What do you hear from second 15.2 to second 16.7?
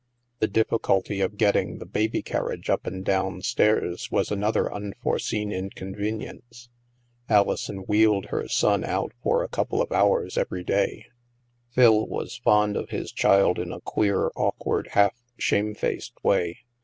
shamefaced way.